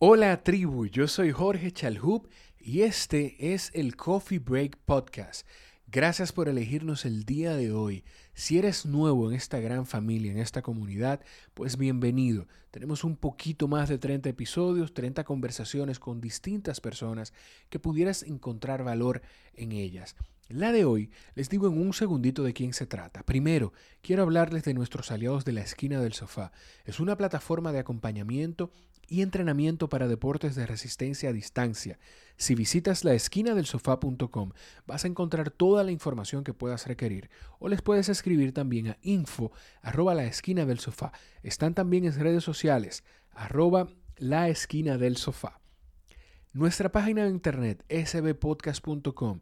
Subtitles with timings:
[0.00, 5.44] Hola tribu, yo soy Jorge Chalhub y este es el Coffee Break Podcast.
[5.88, 8.04] Gracias por elegirnos el día de hoy.
[8.32, 11.20] Si eres nuevo en esta gran familia, en esta comunidad,
[11.52, 12.46] pues bienvenido.
[12.70, 17.32] Tenemos un poquito más de 30 episodios, 30 conversaciones con distintas personas
[17.68, 19.22] que pudieras encontrar valor
[19.54, 20.14] en ellas.
[20.48, 23.24] La de hoy les digo en un segundito de quién se trata.
[23.24, 26.52] Primero, quiero hablarles de nuestros aliados de la esquina del sofá.
[26.84, 28.70] Es una plataforma de acompañamiento
[29.08, 31.98] y entrenamiento para deportes de resistencia a distancia.
[32.36, 34.52] Si visitas la esquina del sofá.com
[34.86, 38.98] vas a encontrar toda la información que puedas requerir o les puedes escribir también a
[39.02, 39.50] info
[39.82, 41.12] arroba la esquina del sofá.
[41.42, 43.02] Están también en redes sociales
[43.32, 45.60] arroba la esquina del sofá.
[46.52, 49.40] Nuestra página de internet sbpodcast.com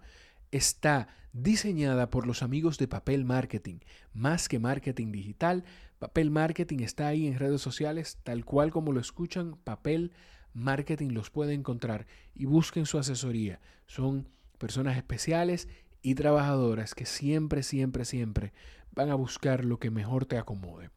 [0.50, 3.78] está diseñada por los amigos de Papel Marketing.
[4.12, 5.64] Más que marketing digital,
[5.98, 10.12] Papel Marketing está ahí en redes sociales, tal cual como lo escuchan, Papel
[10.52, 13.60] Marketing los puede encontrar y busquen su asesoría.
[13.86, 15.68] Son personas especiales
[16.02, 18.52] y trabajadoras que siempre, siempre, siempre
[18.94, 20.90] van a buscar lo que mejor te acomode.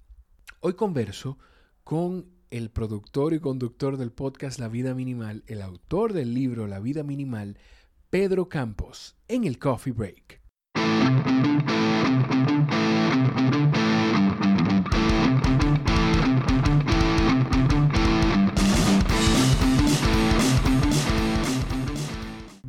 [0.60, 1.38] Hoy converso
[1.84, 6.80] con el productor y conductor del podcast La Vida Minimal, el autor del libro La
[6.80, 7.58] Vida Minimal,
[8.10, 10.42] Pedro Campos en el Coffee Break.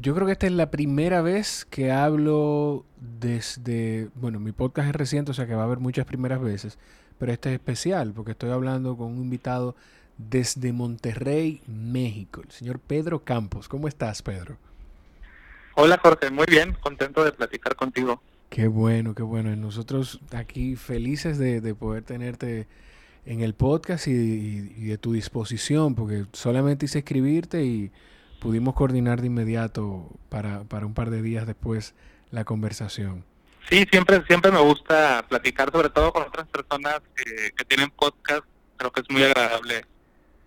[0.01, 2.87] Yo creo que esta es la primera vez que hablo
[3.21, 6.79] desde, bueno, mi podcast es reciente, o sea que va a haber muchas primeras veces,
[7.19, 9.77] pero este es especial porque estoy hablando con un invitado
[10.17, 13.69] desde Monterrey, México, el señor Pedro Campos.
[13.69, 14.57] ¿Cómo estás, Pedro?
[15.75, 18.23] Hola Jorge, muy bien, contento de platicar contigo.
[18.49, 19.55] Qué bueno, qué bueno.
[19.55, 22.67] Nosotros aquí felices de, poder tenerte
[23.27, 27.93] en el podcast y, de tu disposición, porque solamente hice escribirte y
[28.41, 31.95] pudimos coordinar de inmediato para, para un par de días después
[32.31, 33.25] la conversación.
[33.69, 38.43] Sí, siempre, siempre me gusta platicar, sobre todo con otras personas que, que tienen podcast.
[38.77, 39.85] Creo que es muy agradable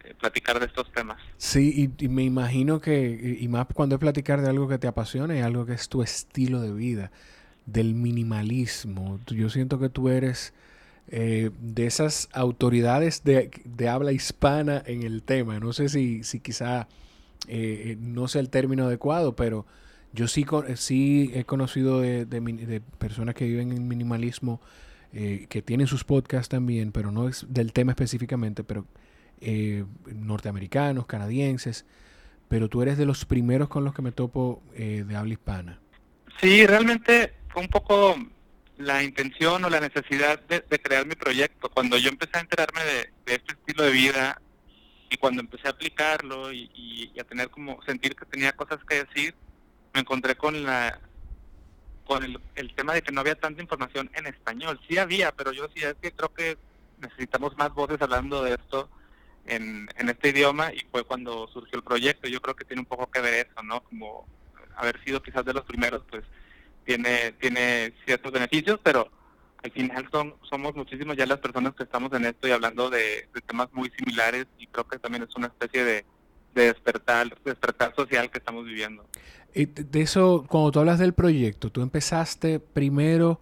[0.03, 1.17] eh, platicar de estos temas.
[1.37, 5.37] Sí, y, me imagino que, y más cuando es platicar de algo que te apasiona
[5.37, 7.11] y algo que es tu estilo de vida,
[7.65, 9.19] del minimalismo.
[9.27, 10.53] Yo siento que tú eres
[11.07, 13.49] eh, de esas autoridades de,
[13.87, 15.59] habla hispana en el tema.
[15.59, 16.89] No sé si, si quizá
[17.47, 19.65] eh, no sea el término adecuado, pero
[20.13, 20.45] yo sí,
[20.75, 24.61] sí he conocido de, de, personas que viven en minimalismo,
[25.11, 28.87] que tienen sus podcasts también, pero no es del tema específicamente, pero
[29.45, 31.85] eh, norteamericanos, canadienses,
[32.47, 35.79] pero tú eres de los primeros con los que me topo eh, de habla hispana.
[36.39, 38.15] Sí, realmente fue un poco
[38.77, 41.69] la intención o la necesidad de, crear mi proyecto.
[41.69, 44.41] Cuando yo empecé a enterarme de, este estilo de vida
[45.13, 49.35] y cuando empecé a aplicarlo y, a tener como sentir que tenía cosas que decir,
[49.93, 50.99] me encontré con la
[52.03, 54.79] con el, tema de que no había tanta información en español.
[54.89, 56.57] Sí había, pero yo sí es que creo que
[56.99, 58.89] necesitamos más voces hablando de esto
[59.45, 62.27] en, en este idioma y fue cuando surgió el proyecto.
[62.27, 63.83] Yo creo que tiene un poco que ver eso, ¿no?
[63.83, 64.27] Como
[64.75, 66.23] haber sido quizás de los primeros, pues
[66.85, 69.11] tiene, tiene ciertos beneficios, pero
[69.63, 73.27] al final son, somos muchísimos ya las personas que estamos en esto y hablando de,
[73.47, 76.05] temas muy similares y creo que también es una especie de,
[76.53, 79.05] de despertar, despertar social que estamos viviendo.
[79.53, 83.39] Y de eso, cuando tú hablas del proyecto, tú empezaste primero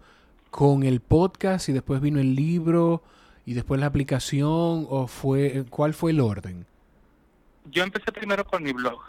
[0.52, 3.02] con el podcast y después vino el libro
[3.46, 6.66] y después la aplicación o fue cuál fue el orden?
[7.66, 9.00] Yo empecé primero con mi blog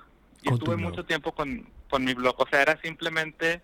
[0.43, 3.61] y estuve mucho tiempo con, con mi blog, o sea, era simplemente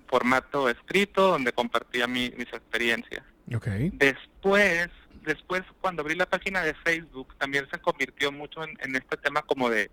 [0.00, 3.22] formato escrito donde compartía mis experiencias.
[3.54, 3.90] Okay.
[3.94, 4.88] Después,
[5.24, 9.68] después cuando abrí la página de Facebook también se convirtió mucho en, este tema como
[9.68, 9.90] de,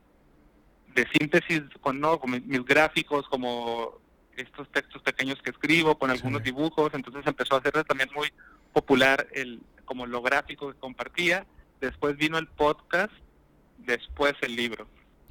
[0.96, 2.20] de síntesis con, ¿no?
[2.20, 4.00] con mis gráficos, como
[4.38, 8.32] estos textos pequeños que escribo, con algunos dibujos, entonces empezó a hacerse también muy
[8.72, 11.46] popular el, como lo gráfico que compartía,
[11.82, 13.12] después vino el podcast,
[13.80, 14.88] después el libro.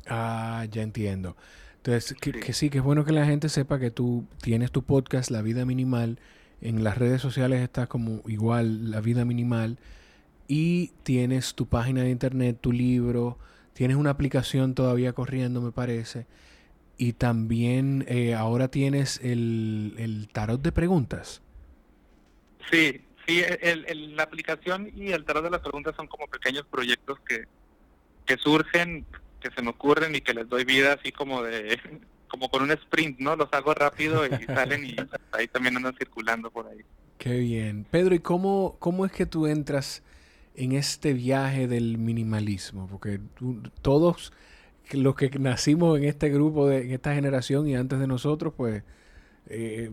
[0.06, 1.36] Ah, ya entiendo.
[1.88, 2.68] Entonces, que sí.
[2.68, 6.18] que es bueno que la gente sepa que tú tienes tu podcast, La Vida Minimal,
[6.60, 9.78] en las redes sociales está como igual, La Vida Minimal,
[10.48, 13.38] y tienes tu página de internet, tu libro,
[13.72, 16.26] tienes una aplicación todavía corriendo, me parece,
[16.98, 21.40] y también eh, ahora tienes el, el tarot de preguntas.
[22.70, 27.20] Sí, Sí, el, la aplicación y el tarot de las preguntas son como pequeños proyectos
[27.28, 27.44] que,
[28.24, 29.04] que surgen,
[29.40, 31.78] que se me ocurren y que les doy vida así como de
[32.28, 33.36] como con un sprint, ¿no?
[33.36, 34.96] Los hago rápido y salen y
[35.32, 36.80] ahí también andan circulando por ahí.
[37.16, 37.84] Qué bien.
[37.90, 40.02] Pedro, ¿y cómo, cómo es que tú entras
[40.54, 42.86] en este viaje del minimalismo?
[42.86, 43.20] Porque
[43.82, 44.32] todos
[44.92, 48.82] los que nacimos en este grupo, de, en esta generación y antes de nosotros, pues
[49.46, 49.90] eh,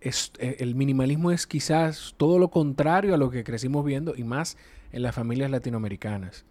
[0.00, 4.24] es, eh, el minimalismo es quizás todo lo contrario a lo que crecimos viendo y
[4.24, 4.56] más
[4.92, 6.44] en las familias latinoamericanas.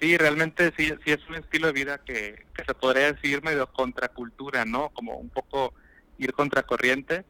[0.00, 3.66] Sí, realmente sí, sí es un estilo de vida que, que se podría decir medio
[3.72, 4.90] contracultura, ¿no?
[4.90, 5.72] Como un poco
[6.18, 7.24] ir contracorriente.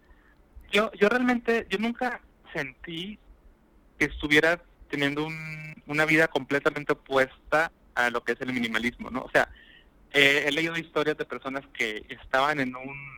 [0.73, 2.21] Yo, yo realmente, yo nunca
[2.53, 3.19] sentí
[3.99, 4.61] que estuviera
[4.91, 5.29] teniendo
[5.87, 9.23] una vida completamente opuesta a lo que es el minimalismo, ¿no?
[9.23, 9.49] O sea,
[10.13, 13.17] he leído historias de personas que estaban en un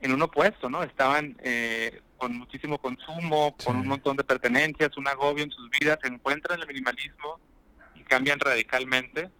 [0.00, 0.82] en un opuesto, ¿no?
[0.82, 5.98] Estaban eh, con muchísimo consumo, con un montón de pertenencias, un agobio en sus vidas,
[6.02, 7.38] se encuentran en el minimalismo
[8.10, 9.30] cambian radicalmente.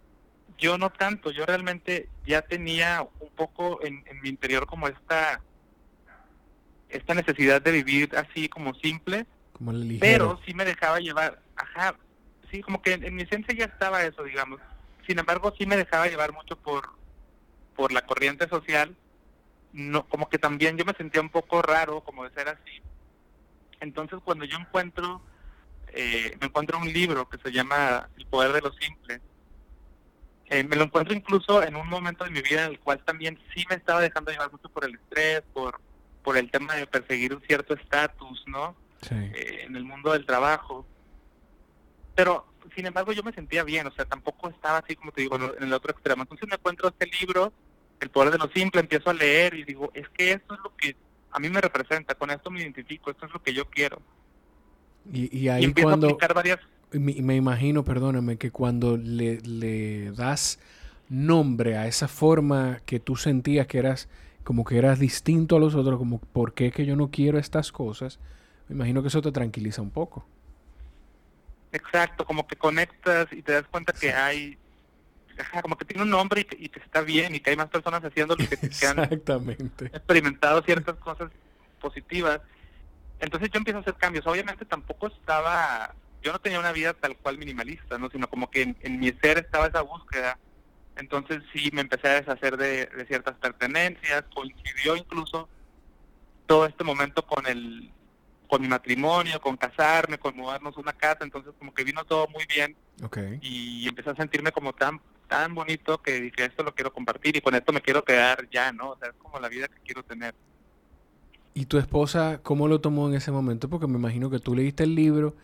[0.57, 5.41] Yo no tanto, yo realmente ya tenía un poco en, en mi interior como esta
[6.91, 9.27] esta necesidad de vivir así como simple,
[10.01, 11.95] pero sí me dejaba llevar, ajá,
[12.51, 14.61] sí, como que en, mi esencia ya estaba eso, digamos.
[15.07, 16.91] Sin embargo, sí me dejaba llevar mucho por,
[17.77, 18.97] por la corriente social,
[19.73, 22.83] no, como que también yo me sentía un poco raro como de ser así.
[23.81, 25.23] Entonces cuando yo encuentro,
[25.95, 29.21] eh, me encuentro un libro que se llama El Poder de lo Simple,
[30.47, 33.39] eh, me lo encuentro incluso en un momento de mi vida en el cual también
[33.55, 35.81] sí me estaba dejando llevar mucho por el estrés, por
[36.23, 38.77] por el tema de perseguir un cierto estatus, ¿no?
[39.11, 40.87] Eh, en el mundo del trabajo.
[42.15, 45.37] Pero, sin embargo, yo me sentía bien, o sea, tampoco estaba así como te digo
[45.37, 46.23] en el otro extremo.
[46.23, 47.53] Entonces me encuentro este libro,
[48.01, 50.75] El poder de lo simple, empiezo a leer y digo, es que esto es lo
[50.77, 50.97] que
[51.33, 54.01] a mí me representa, con esto me identifico, esto es lo que yo quiero.
[55.13, 56.09] Y, ahí cuando...
[56.09, 56.61] A aplicar varias...
[56.93, 60.59] Me, me imagino, perdóname, que cuando le, le das
[61.09, 64.09] nombre a esa forma que tú sentías que eras
[64.45, 67.73] como que eras distinto a los otros, como por qué que yo no quiero estas
[67.73, 68.19] cosas,
[68.69, 70.27] me imagino que eso te tranquiliza un poco.
[71.73, 74.59] Exacto, como que conectas y te das cuenta que hay,
[75.63, 78.35] como que tiene un nombre y que, está bien y que hay más personas haciendo
[78.35, 78.99] lo que, que han
[79.93, 81.31] experimentado ciertas cosas
[81.81, 82.41] positivas.
[83.21, 84.27] Entonces yo empiezo a hacer cambios.
[84.27, 88.11] Obviamente tampoco estaba, yo no tenía una vida tal cual minimalista, ¿no?
[88.11, 90.39] sino como que en mi ser estaba esa búsqueda
[91.01, 95.49] entonces sí me empecé a deshacer de, ciertas pertenencias, coincidió incluso
[96.47, 97.91] todo este momento con el
[98.47, 102.27] con mi matrimonio, con casarme, con mudarnos a una casa, entonces como que vino todo
[102.29, 102.77] muy bien
[103.41, 107.41] y empecé a sentirme como tan tan bonito que dije esto lo quiero compartir y
[107.41, 108.91] con esto me quiero quedar ya, ¿no?
[108.91, 110.35] O sea, es como la vida que quiero tener.
[111.55, 113.69] ¿Y tu esposa cómo lo tomó en ese momento?
[113.69, 115.35] Porque me imagino que tú leíste el libro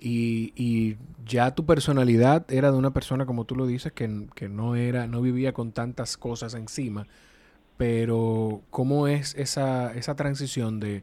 [0.00, 0.96] y,
[1.26, 4.06] ya tu personalidad era de una persona, como tú lo dices, que,
[4.48, 7.06] no era, no vivía con tantas cosas encima.
[7.78, 11.02] Pero, ¿cómo es esa, esa transición de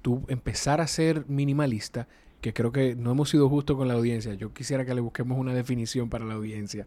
[0.00, 2.08] tú empezar a ser minimalista?
[2.40, 4.34] Que creo que no hemos sido justos con la audiencia.
[4.34, 6.86] Yo quisiera que le busquemos una definición para la audiencia.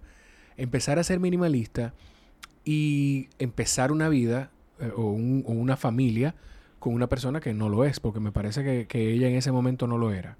[0.57, 1.93] Empezar a ser minimalista
[2.65, 6.35] y empezar una vida eh, o, una familia
[6.81, 9.87] con una persona que no lo es, porque me parece que ella en ese momento
[9.87, 10.35] no lo era.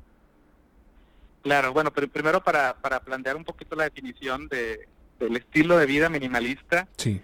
[1.42, 4.88] Claro, bueno, pero primero para, para plantear un poquito la definición de,
[5.20, 6.88] del estilo de vida minimalista.
[6.98, 7.22] Sí.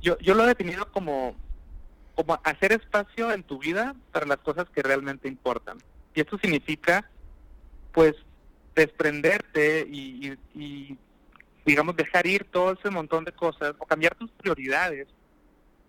[0.00, 1.36] Yo, yo lo he definido como,
[2.14, 5.78] como hacer espacio en tu vida para las cosas que realmente importan.
[6.14, 7.10] Y esto significa,
[7.92, 8.14] pues,
[8.74, 10.96] desprenderte y, y,
[11.66, 15.06] digamos, dejar ir todo ese montón de cosas o cambiar tus prioridades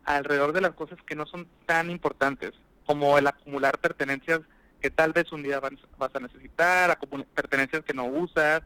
[0.05, 2.53] alrededor de las cosas que no son tan importantes,
[2.85, 4.41] como el acumular pertenencias
[4.81, 6.97] que tal vez un día vas a necesitar,
[7.33, 8.61] pertenencias que no usas,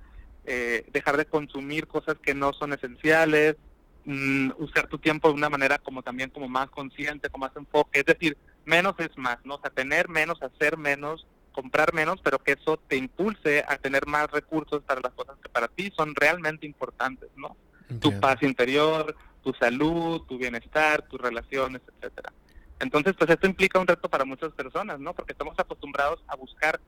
[0.46, 3.56] eh, dejar de consumir cosas que no son esenciales,
[4.06, 8.00] mm, usar tu tiempo de una manera como también como más consciente, con más enfoque,
[8.00, 9.56] es decir, menos es más, ¿no?
[9.56, 14.06] O sea, tener menos, hacer menos, comprar menos, pero que eso te impulse a tener
[14.06, 17.56] más recursos para las cosas que para ti son realmente importantes, ¿no?
[18.00, 19.16] Tu paz interior,
[19.50, 22.32] tu salud, tu bienestar, tus relaciones, etcétera.
[22.80, 25.14] Entonces, pues esto implica un reto para muchas personas, ¿no?
[25.14, 26.80] Porque estamos acostumbrados a buscar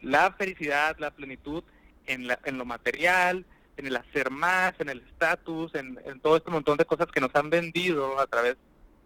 [0.00, 1.64] la felicidad, la plenitud
[2.06, 3.44] en, la, en lo material,
[3.76, 7.34] en el hacer más, en el estatus, en, todo este montón de cosas que nos
[7.34, 8.56] han vendido a través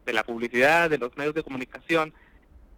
[0.04, 2.12] de la publicidad, de los medios de comunicación.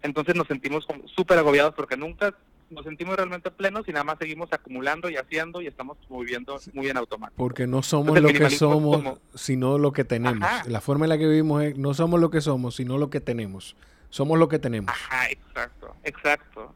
[0.02, 0.86] Entonces nos sentimos
[1.16, 2.32] súper agobiados porque nunca
[2.70, 6.88] nos sentimos realmente plenos y nada más seguimos acumulando y haciendo y estamos viviendo muy
[6.88, 7.36] en automático.
[7.36, 10.48] Porque no somos lo que somos, sino lo que tenemos.
[10.66, 13.20] La forma en la que vivimos es, no somos lo que somos, sino lo que
[13.20, 13.76] tenemos.
[14.10, 14.90] Somos lo que tenemos.
[14.90, 16.74] Ajá, exacto, exacto.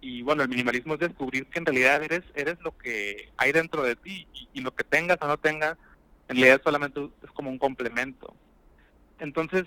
[0.00, 3.82] Y bueno, el minimalismo es descubrir que en realidad eres eres lo que hay dentro
[3.82, 5.76] de ti y, lo que tengas o no tengas,
[6.28, 8.34] en realidad solamente es como un complemento.
[9.18, 9.64] Entonces,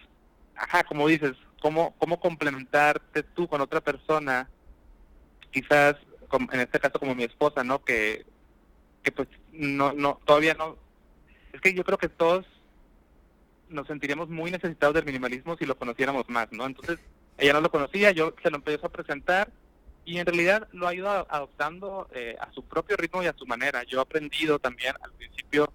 [0.56, 4.50] ajá, como dices, cómo, cómo complementarte tú con otra persona
[5.54, 5.96] quizás
[6.52, 7.84] en este caso como mi esposa, ¿no?
[7.84, 8.26] Que,
[9.04, 10.78] que pues no, no, todavía no.
[11.54, 12.46] Es que yo creo que todos
[13.70, 16.66] nos sentiríamos muy necesitados del minimalismo si lo conociéramos más, ¿no?
[16.66, 17.00] Entonces,
[17.38, 19.52] ella no lo conocía, yo se lo empecé a presentar
[20.06, 23.46] y en realidad lo ha ido adoptando eh, a su propio ritmo y a su
[23.46, 23.84] manera.
[23.84, 25.72] Yo he aprendido también, al principio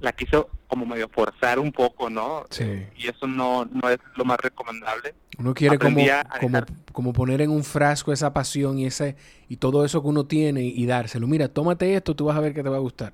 [0.00, 2.44] la quiso como medio forzar un poco, ¿no?
[2.50, 2.84] Sí.
[2.96, 5.14] Y eso no, no es lo más recomendable.
[5.38, 6.00] Uno quiere como,
[6.40, 6.58] como,
[6.92, 9.14] como, poner en un frasco esa pasión y ese
[9.48, 11.28] y todo eso que uno tiene y, dárselo.
[11.28, 13.12] Mira, tómate esto, tú vas a ver que te va a gustar.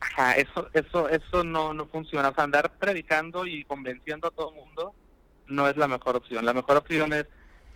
[0.00, 2.28] Ajá, eso, eso, eso no, no funciona.
[2.28, 4.94] O sea, andar predicando y convenciendo a todo el mundo
[5.46, 6.44] no es la mejor opción.
[6.44, 7.24] La mejor opción es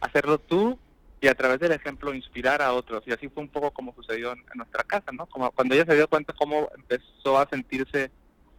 [0.02, 0.78] hacerlo tú
[1.20, 3.02] y a través del ejemplo inspirar a otros.
[3.06, 5.26] Y así fue un poco como sucedió en, nuestra casa, ¿no?
[5.26, 8.10] Como cuando ella se dio cuenta cómo empezó a sentirse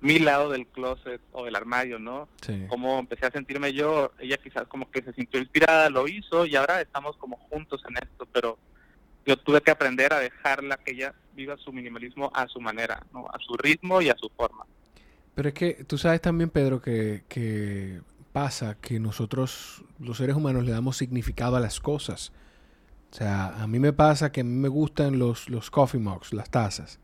[0.02, 2.28] mi lado del closet o del armario, ¿no?
[2.42, 2.66] Sí.
[2.70, 6.56] Cómo empecé a sentirme yo, ella quizás como que se sintió inspirada, lo hizo y
[6.56, 8.58] ahora estamos como juntos en esto, pero
[9.26, 13.28] yo tuve que aprender a dejarla que ella viva su minimalismo a su manera, ¿no?
[13.28, 14.66] A su ritmo y a su forma.
[15.36, 18.02] Pero es que tú sabes también, Pedro, que, que
[18.32, 22.32] pasa que nosotros, los seres humanos, le damos significado a las cosas.
[23.12, 27.00] O sea, a mí me pasa que me gustan los, los coffee mugs, las tazas.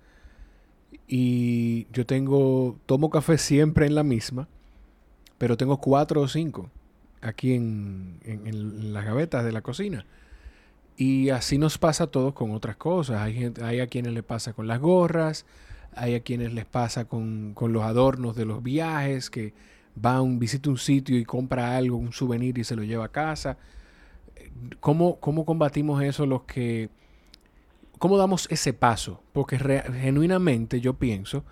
[1.08, 4.48] Y yo tengo, tomo café siempre en la misma,
[5.38, 6.70] pero tengo cuatro o cinco
[7.22, 10.06] aquí en, en, las gavetas de la cocina.
[10.98, 13.22] Y así nos pasa a todos con otras cosas.
[13.22, 15.46] Hay, hay a quienes les pasa con las gorras,
[15.94, 19.54] hay a quienes les pasa con, con los adornos de los viajes, que
[20.04, 23.12] va, un, visita un sitio y compra algo, un souvenir y se lo lleva a
[23.12, 23.58] casa.
[24.80, 26.90] ¿Cómo, cómo combatimos eso los que...
[28.00, 29.22] ¿Cómo damos ese paso?
[29.32, 31.46] Porque genuinamente yo pienso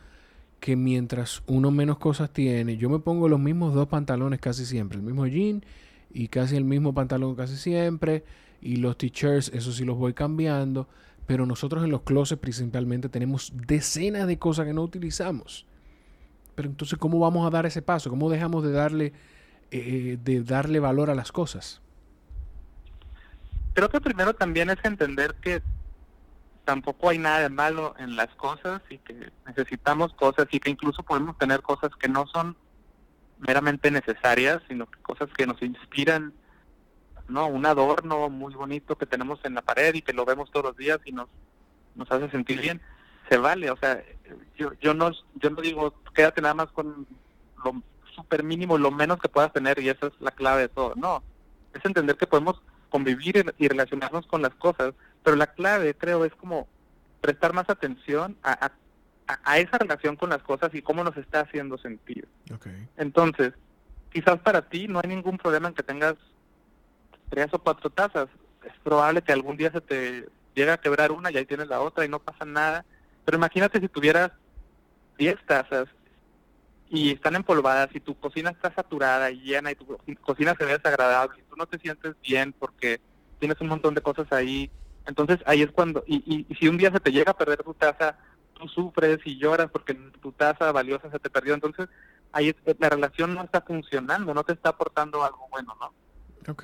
[0.59, 4.97] que mientras uno menos cosas tiene, yo me pongo los mismos dos pantalones casi siempre,
[4.97, 5.63] el mismo jean
[6.13, 8.23] y casi el mismo pantalón casi siempre,
[8.61, 10.87] y los t-shirts, eso sí los voy cambiando,
[11.25, 15.65] pero nosotros en los closets principalmente tenemos decenas de cosas que no utilizamos.
[16.55, 18.09] Pero entonces, ¿cómo vamos a dar ese paso?
[18.09, 19.13] ¿Cómo dejamos de darle,
[19.71, 21.81] eh, de darle valor a las cosas?
[23.73, 25.61] Creo que primero también es entender que
[26.65, 31.03] tampoco hay nada de malo en las cosas y que necesitamos cosas y que incluso
[31.03, 32.55] podemos tener cosas que no son
[33.39, 36.33] meramente necesarias, sino que cosas que nos inspiran,
[37.27, 37.47] ¿no?
[37.47, 40.77] Un adorno muy bonito que tenemos en la pared y que lo vemos todos los
[40.77, 41.29] días y nos,
[41.95, 42.81] nos hace sentir bien.
[43.29, 44.03] Se vale, o sea,
[44.57, 47.07] yo, yo, no, yo no digo quédate nada más con
[47.63, 47.81] lo
[48.15, 50.93] súper mínimo, lo menos que puedas tener y esa es la clave de todo.
[50.95, 51.23] No,
[51.73, 52.61] es entender que podemos
[52.93, 56.67] convivir y relacionarnos con las cosas, pero la clave creo es como
[57.21, 58.71] prestar más atención a,
[59.25, 62.27] a, esa relación con las cosas y cómo nos está haciendo sentir.
[62.95, 63.53] Entonces,
[64.11, 66.13] quizás para ti no hay ningún problema en que tengas
[67.31, 68.27] tres o cuatro tazas.
[68.63, 71.81] Es probable que algún día se te llegue a quebrar una y ahí tienes la
[71.81, 72.85] otra y no pasa nada.
[73.25, 74.31] Pero imagínate si tuvieras
[75.17, 75.87] diez tazas
[76.93, 80.73] y están empolvadas y tu cocina está saturada y llena y tu cocina se ve
[80.73, 83.01] desagradable y tú no te sientes bien porque
[83.39, 84.69] tienes un montón de cosas ahí,
[85.07, 87.73] entonces ahí es cuando, y, y, si un día se te llega a perder tu
[87.73, 88.19] taza,
[88.53, 91.89] tú sufres y lloras porque tu taza valiosa se te perdió, entonces
[92.31, 96.51] ahí es, la relación no está funcionando, no te está aportando algo bueno, ¿no?
[96.51, 96.63] Ok.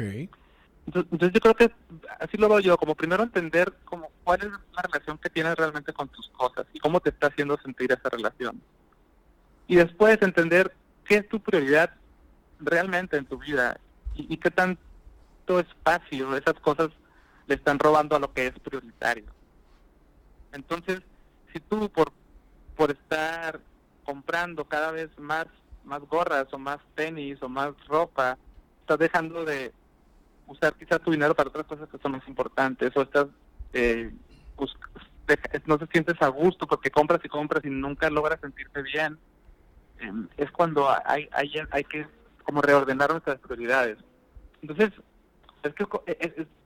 [0.86, 1.72] Entonces, yo creo que
[2.20, 5.92] así lo veo yo, como primero entender como cuál es la relación que tienes realmente
[5.92, 8.62] con tus cosas y cómo te está haciendo sentir esa relación
[9.70, 11.92] y después entender qué es tu prioridad
[12.60, 13.80] realmente en tu vida
[14.16, 16.90] y, qué tanto espacio esas cosas
[17.46, 19.32] le están robando a lo que es prioritario.
[20.52, 21.02] Entonces,
[21.54, 22.12] si tú por,
[22.76, 23.62] por estar
[24.04, 25.46] comprando cada vez más,
[25.86, 28.40] más gorras o más tenis o más ropa,
[28.82, 29.72] estás dejando de
[30.48, 33.28] usar quizás tu dinero para otras cosas que son más importantes o estás
[33.74, 34.12] eh,
[35.68, 39.20] no te sientes a gusto porque compras y compras y nunca logras sentirte bien
[40.38, 42.06] es cuando hay, hay, hay que
[42.44, 43.98] como reordenar nuestras prioridades.
[44.62, 44.91] Entonces,
[45.63, 45.86] es que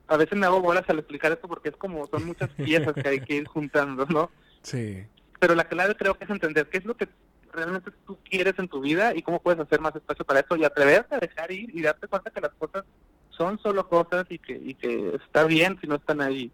[0.08, 3.08] a veces me hago bolas al explicar esto porque es como son muchas piezas que
[3.08, 4.32] hay que ir juntando, ¿no?
[4.62, 5.06] Sí.
[5.40, 7.08] Pero la clave creo que es entender qué es lo que
[7.52, 10.64] realmente tú quieres en tu vida y cómo puedes hacer más espacio para eso y
[10.64, 12.84] atreverte a dejar ir y darte cuenta que las cosas
[13.30, 16.52] son solo cosas y que, y que está bien si no están ahí.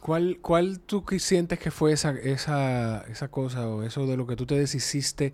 [0.00, 4.36] ¿Cuál, ¿Cuál tú sientes que fue esa, esa, esa cosa o eso de lo que
[4.36, 5.32] tú te deshiciste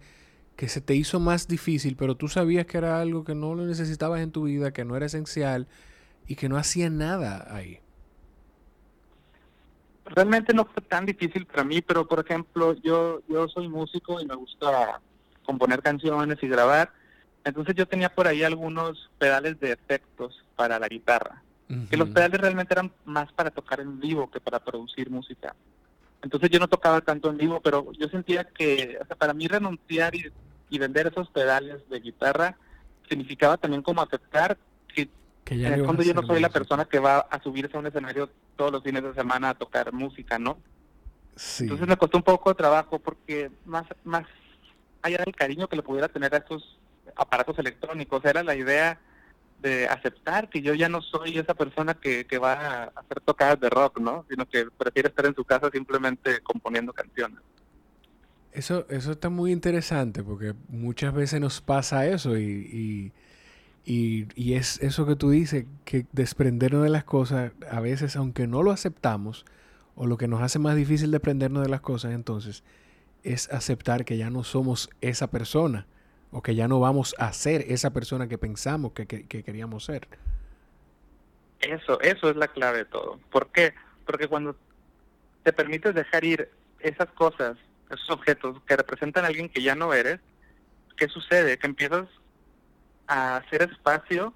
[0.61, 3.64] que se te hizo más difícil, pero tú sabías que era algo que no lo
[3.64, 5.67] necesitabas en tu vida, que no era esencial
[6.26, 7.79] y que no hacía nada ahí?
[10.05, 14.26] Realmente no fue tan difícil para mí, pero por ejemplo, yo, yo soy músico y
[14.26, 15.00] me gusta
[15.47, 16.93] componer canciones y grabar.
[17.43, 21.43] Entonces yo tenía por ahí algunos pedales de efectos para la guitarra.
[21.88, 25.57] que los pedales realmente eran más para tocar en vivo que para producir música.
[26.21, 29.49] Entonces yo no tocaba tanto en vivo, pero yo sentía que, o sea, para mí
[29.49, 30.31] renunciar y,
[30.71, 32.57] y vender esos pedales de guitarra
[33.09, 34.57] significaba también como aceptar
[34.95, 35.09] que,
[35.47, 38.31] en el fondo yo no soy la persona que va a subirse a un escenario
[38.57, 40.59] todos los fines de semana a tocar música, ¿no?
[41.35, 41.65] Sí.
[41.65, 44.25] Entonces me costó un poco de trabajo porque más, más
[45.03, 46.79] allá del cariño que le pudiera tener a estos
[47.17, 49.00] aparatos electrónicos, era la idea
[49.61, 53.59] de aceptar que yo ya no soy esa persona que, que va a hacer tocadas
[53.61, 54.25] de rock, ¿no?
[54.31, 57.41] Sino que prefiere estar en su casa simplemente componiendo canciones.
[58.52, 63.12] Eso, eso está muy interesante porque muchas veces nos pasa eso y,
[63.85, 68.47] y, y, es eso que tú dices, que desprendernos de las cosas, a veces aunque
[68.47, 69.45] no lo aceptamos,
[69.95, 72.64] o lo que nos hace más difícil desprendernos de las cosas entonces,
[73.23, 75.87] es aceptar que ya no somos esa persona
[76.33, 80.09] o que ya no vamos a ser esa persona que pensamos que, queríamos ser.
[81.61, 83.19] Eso, eso es la clave de todo.
[83.30, 83.75] ¿Por qué?
[84.07, 84.57] Porque cuando
[85.42, 87.57] te permites dejar ir esas cosas,
[87.90, 90.20] esos objetos que representan a alguien que ya no eres,
[90.97, 91.59] ¿qué sucede?
[91.59, 92.06] Que empiezas
[93.06, 94.32] a hacer espacio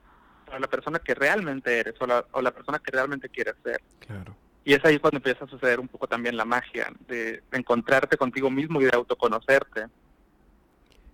[0.47, 3.81] para la persona que realmente eres o la, o la persona que realmente quieres ser.
[4.01, 4.37] Claro.
[4.65, 8.51] Y es ahí cuando empieza a suceder un poco también la magia de encontrarte contigo
[8.51, 9.87] mismo y de autoconocerte.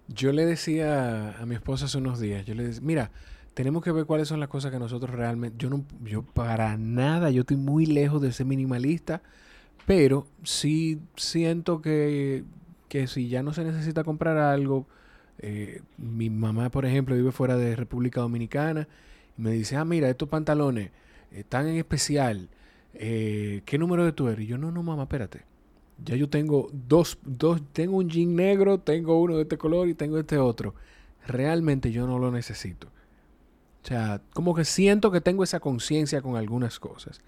[0.06, 3.10] Yo le decía a mi esposa hace unos días, yo le decía, mira,
[3.54, 7.30] tenemos que ver cuáles son las cosas que nosotros realmente, yo no, yo para nada,
[7.30, 9.22] yo estoy muy lejos de ser minimalista,
[9.86, 12.44] pero sí siento que,
[12.88, 14.86] que si ya no se necesita comprar algo,
[15.38, 18.88] eh, mi mamá, por ejemplo, vive fuera de República Dominicana
[19.38, 20.90] y me dice, ah, mira, estos pantalones
[21.32, 22.48] están en especial,
[22.94, 24.44] eh, ¿qué número de tú eres?
[24.44, 25.42] Y yo, no, no, mamá, espérate.
[26.04, 29.94] Ya yo tengo dos, dos, tengo un jean negro, tengo uno de este color y
[29.94, 30.74] tengo este otro.
[31.26, 32.88] Realmente yo no lo necesito.
[33.82, 37.20] O sea, como que siento que tengo esa conciencia con algunas cosas.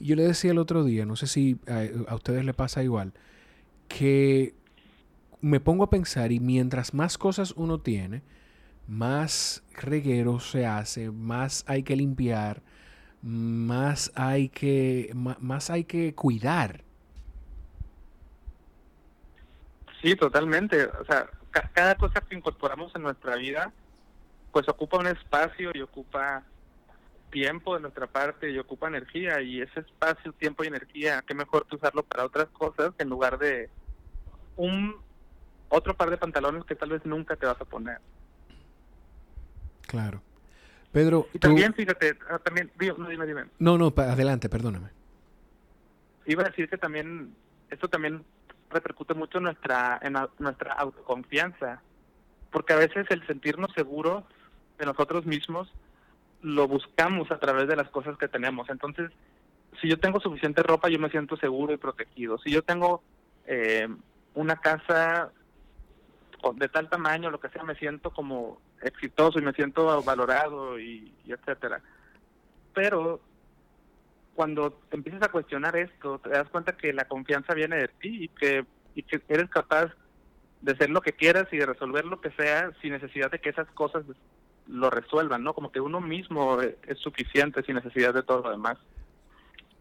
[0.00, 3.12] Yo le decía el otro día, no sé si a, ustedes le pasa igual,
[3.88, 4.54] que
[5.40, 8.22] me pongo a pensar y mientras más cosas uno tiene,
[8.86, 12.62] más reguero se hace, más hay que limpiar,
[13.22, 16.82] más hay que, más hay que cuidar.
[20.00, 20.86] Sí, totalmente.
[20.86, 21.28] O sea,
[21.74, 23.72] cada cosa que incorporamos en nuestra vida,
[24.52, 26.44] pues ocupa un espacio y ocupa
[27.30, 31.66] tiempo de nuestra parte y ocupa energía y ese espacio, tiempo y energía, qué mejor
[31.66, 33.70] que usarlo para otras cosas en lugar de
[34.56, 34.96] un
[35.68, 37.98] otro par de pantalones que tal vez nunca te vas a poner.
[39.86, 40.22] Claro.
[40.92, 43.44] Pedro, y también, fíjate, ah, también, no, dime, dime.
[43.58, 44.88] No, no, adelante, perdóname.
[46.26, 47.34] Iba a decir que también,
[47.70, 48.24] esto también
[48.70, 51.80] repercute mucho en nuestra, en nuestra autoconfianza,
[52.50, 54.24] porque a veces el sentirnos seguros
[54.78, 55.72] de nosotros mismos
[56.42, 58.68] lo buscamos a través de las cosas que tenemos.
[58.70, 59.10] Entonces,
[59.80, 62.38] si yo tengo suficiente ropa, yo me siento seguro y protegido.
[62.38, 63.02] Si yo tengo
[63.46, 63.88] eh,
[64.34, 65.30] una casa
[66.54, 71.12] de tal tamaño, lo que sea, me siento como exitoso y me siento valorado y,
[71.26, 71.82] etcétera.
[72.74, 73.20] Pero
[74.34, 78.28] cuando empiezas a cuestionar esto, te das cuenta que la confianza viene de ti y
[78.28, 79.92] que, y que eres capaz
[80.62, 83.50] de hacer lo que quieras y de resolver lo que sea sin necesidad de que
[83.50, 84.04] esas cosas
[84.70, 85.54] lo resuelvan, ¿no?
[85.54, 88.78] Como que uno mismo es suficiente sin necesidad de todo lo demás.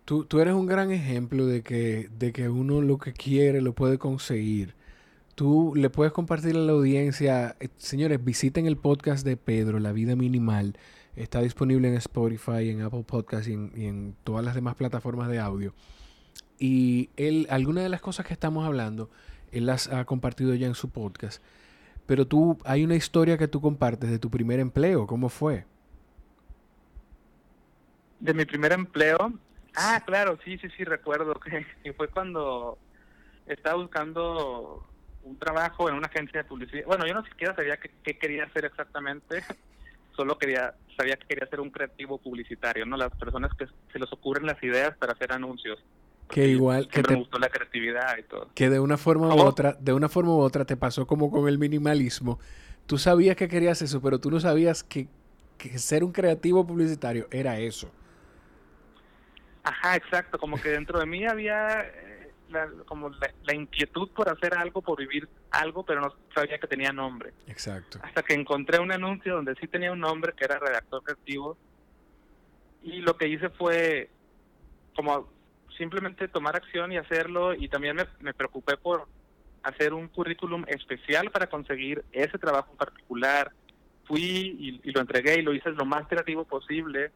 [0.05, 3.73] Tú, tú eres un gran ejemplo de que, de que uno lo que quiere lo
[3.73, 4.73] puede conseguir
[5.39, 7.55] tú le puedes compartir a la audiencia.
[7.61, 10.77] Eh, señores, visiten el podcast de Pedro, La Vida Minimal.
[11.15, 15.73] Está disponible en Spotify, en Apple Podcasts y en, todas las demás plataformas de audio.
[16.59, 19.09] Y él, algunas de las cosas que estamos hablando,
[19.53, 21.41] él las ha compartido ya en su podcast.
[22.09, 25.05] Pero tú, hay una historia que tú compartes de tu primer empleo.
[25.05, 25.65] ¿Cómo fue?
[28.19, 29.31] De mi primer empleo.
[29.75, 32.79] Ah, claro, sí, sí, sí, recuerdo que fue cuando
[33.45, 34.83] estaba buscando
[35.21, 36.83] un trabajo en una agencia de publicidad.
[36.87, 39.43] Bueno, yo no siquiera sabía qué, quería hacer exactamente,
[40.17, 42.97] solo quería sabía que quería ser un creativo publicitario, ¿no?
[42.97, 45.77] Las personas que se les ocurren las ideas para hacer anuncios.
[46.29, 48.49] Que igual que te gustó la creatividad y todo.
[48.53, 51.47] Que de una forma u otra, de una forma u otra te pasó como con
[51.47, 52.39] el minimalismo.
[52.85, 55.07] Tú sabías que querías eso, pero tú no sabías que,
[55.57, 57.91] que ser un creativo publicitario era eso.
[59.63, 61.91] Ajá, exacto, como que dentro de mí había
[62.49, 63.09] la, como
[63.43, 67.33] la, inquietud por hacer algo, por vivir algo, pero no sabía que tenía nombre.
[67.47, 67.99] Exacto.
[68.03, 71.57] Hasta que encontré un anuncio donde sí tenía un nombre, que era redactor creativo,
[72.83, 74.09] y lo que hice fue
[74.95, 75.29] como
[75.79, 79.07] simplemente tomar acción y hacerlo, y también me, me preocupé por
[79.63, 83.51] hacer un currículum especial para conseguir ese trabajo en particular.
[84.05, 87.11] Fui y, y, lo entregué y lo hice lo más creativo posible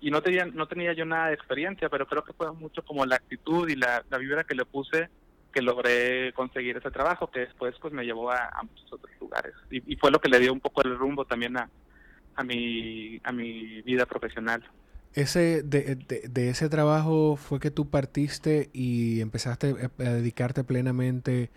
[0.00, 3.06] y no tenía, no tenía yo nada de experiencia, pero creo que fue mucho como
[3.06, 5.08] la actitud y la, vibra que le puse
[5.50, 9.54] que logré conseguir ese trabajo, que después pues me llevó a, muchos otros lugares.
[9.70, 11.70] Y, fue lo que le dio un poco el rumbo también a,
[12.34, 14.62] a, mi, a mi vida profesional.
[15.14, 21.50] Ese, de, de, ese trabajo fue que tú partiste y empezaste a dedicarte plenamente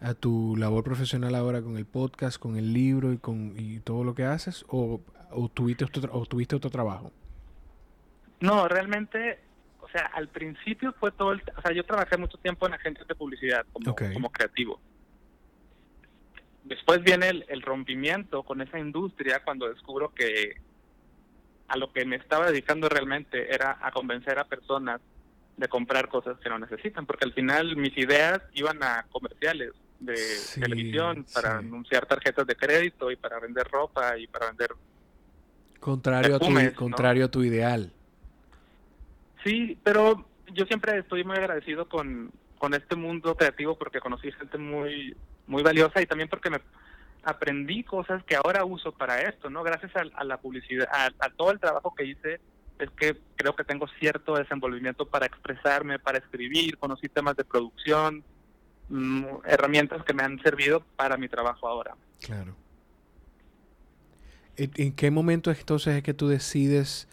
[0.00, 4.02] a tu labor profesional ahora con el podcast, con el libro y con y todo
[4.02, 7.12] lo que haces o, o tuviste otro, o tuviste otro trabajo?
[8.40, 9.38] No, realmente
[9.82, 11.42] o sea, al principio fue todo el...
[11.56, 14.80] O sea, yo trabajé mucho tiempo en agencias de publicidad como, como creativo.
[16.64, 20.54] Después viene el, rompimiento con esa industria cuando descubro que
[21.68, 25.00] a lo que me estaba dedicando realmente era a convencer a personas
[25.56, 30.16] de comprar cosas que no necesitan, porque al final mis ideas iban a comerciales de
[30.54, 34.70] televisión para anunciar tarjetas de crédito y para vender ropa y para vender
[35.78, 37.92] contrario a tu contrario a tu ideal.
[39.44, 44.58] Sí, pero yo siempre estoy muy agradecido con, con este mundo creativo porque conocí gente
[44.58, 45.14] muy
[45.46, 46.60] muy valiosa y también porque me
[47.22, 49.62] aprendí cosas que ahora uso para esto, ¿no?
[49.62, 52.40] Gracias a, la publicidad, a, todo el trabajo que hice,
[52.78, 58.24] es que creo que tengo cierto desenvolvimiento para expresarme, para escribir, conocí temas de producción,
[58.88, 61.94] mm, herramientas que me han servido para mi trabajo ahora.
[62.20, 62.56] Claro.
[64.56, 67.08] ¿En qué momento entonces es que tú decides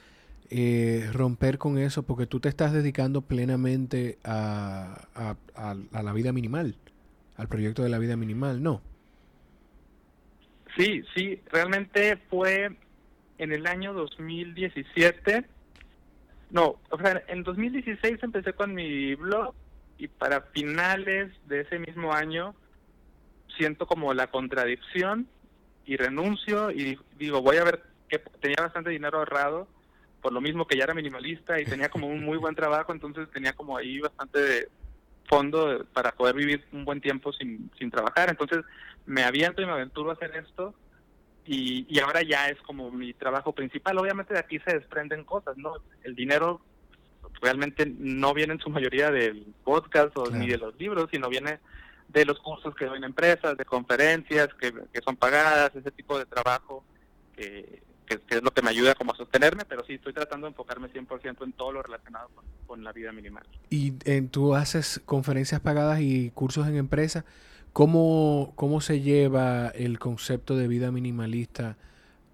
[0.52, 5.08] eh, romper con eso porque tú te estás dedicando plenamente a,
[5.54, 6.76] a, la vida minimal,
[7.38, 8.82] al proyecto de la vida minimal, ¿no?
[10.78, 12.72] Sí, sí, realmente fue
[13.38, 15.46] en el año 2017.
[16.52, 19.54] No, o sea, en 2016 empecé con mi blog
[19.98, 22.56] y para finales de ese mismo año
[23.58, 25.28] siento como la contradicción
[25.86, 29.68] y renuncio y digo, voy a ver que tenía bastante dinero ahorrado
[30.22, 33.30] por lo mismo que ya era minimalista y tenía como un muy buen trabajo, entonces
[33.32, 34.70] tenía como ahí bastante
[35.30, 38.30] fondo para poder vivir un buen tiempo sin, sin trabajar.
[38.30, 38.66] Entonces
[39.06, 40.74] me aviento y me aventuro a hacer esto
[41.46, 43.98] y, y ahora ya es como mi trabajo principal.
[43.98, 45.76] Obviamente de aquí se desprenden cosas, ¿no?
[46.04, 46.62] El dinero
[47.42, 51.60] realmente no viene en su mayoría del podcast o ni de los libros, sino viene
[52.08, 56.18] de los cursos que doy en empresas, de conferencias que, que son pagadas, ese tipo
[56.18, 56.84] de trabajo
[57.36, 60.52] que, que, es lo que me ayuda como a sostenerme, pero sí estoy tratando de
[60.52, 62.30] enfocarme 100% en todo lo relacionado
[62.66, 63.46] con, la vida minimal.
[63.70, 67.26] Y en, tú haces conferencias pagadas y cursos en empresa.
[67.74, 71.78] ¿Cómo, ¿Cómo se lleva el concepto de vida minimalista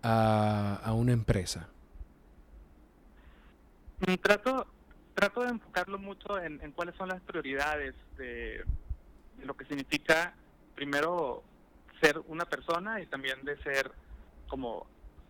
[0.01, 1.67] a, a una empresa?
[4.07, 4.67] Mm, trato,
[5.13, 8.63] trato de enfocarlo mucho en, en cuáles son las prioridades de,
[9.37, 10.33] de lo que significa,
[10.75, 11.43] primero,
[12.01, 13.91] ser una persona y también de ser
[14.47, 14.87] como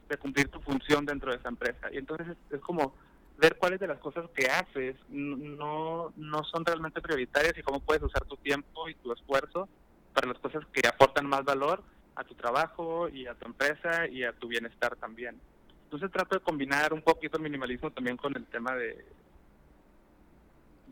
[0.10, 1.90] de cumplir tu función dentro de esa empresa.
[1.92, 2.94] Y entonces es, como
[3.38, 8.04] ver cuáles de las cosas que haces no, no son realmente prioritarias y cómo puedes
[8.04, 9.68] usar tu tiempo y tu esfuerzo
[10.14, 11.84] para las cosas que aportan más valor
[12.16, 15.40] a tu trabajo y a tu empresa y a tu bienestar también.
[15.86, 19.06] Entonces trato de combinar un poquito el minimalismo también con el tema de,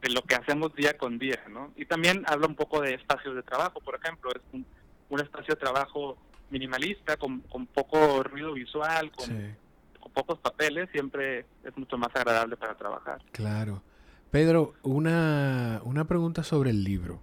[0.01, 1.71] de lo que hacemos día con día, ¿no?
[1.77, 4.65] Y también hablo un poco de espacios de trabajo, por ejemplo, es un,
[5.09, 6.17] un espacio de trabajo
[6.53, 9.57] minimalista, con, con poco ruido visual, con,
[10.13, 13.19] pocos papeles, siempre es mucho más agradable para trabajar.
[13.31, 13.81] Claro.
[14.29, 17.19] Pedro, una, una pregunta sobre el libro.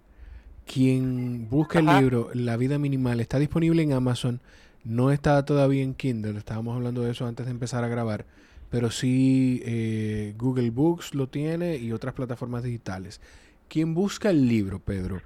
[0.65, 4.41] Quien busca el libro, La vida minimal, está disponible en Amazon.
[4.83, 8.25] No está todavía en Kindle, estábamos hablando de eso antes de empezar a grabar,
[8.69, 13.21] pero sí eh, Google Books lo tiene y otras plataformas digitales.
[13.69, 15.21] Quien busca el libro, Pedro,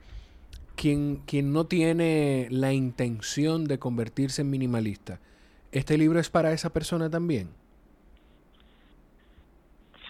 [0.76, 5.20] quien, quien no tiene la intención de convertirse en minimalista,
[5.72, 7.50] ¿este libro es para esa persona también?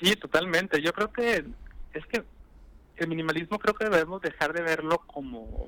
[0.01, 0.81] Sí, totalmente.
[0.81, 1.45] Yo creo que
[1.93, 2.23] es que
[2.97, 5.67] el minimalismo creo que debemos dejar de verlo como,